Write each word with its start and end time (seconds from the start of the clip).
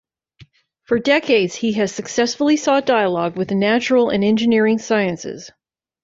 For 0.85 0.97
decades 0.97 1.53
he 1.53 1.73
has 1.73 1.93
successfully 1.93 2.57
sought 2.57 2.87
dialogue 2.87 3.37
with 3.37 3.49
the 3.49 3.55
natural 3.55 4.09
and 4.09 4.23
engineering 4.23 4.79
sciences. 4.79 5.51